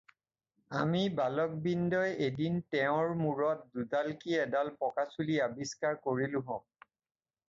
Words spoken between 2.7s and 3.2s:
তেওঁৰ